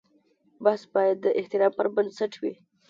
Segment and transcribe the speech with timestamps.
[0.63, 2.53] بحث باید د احترام پر بنسټ وي.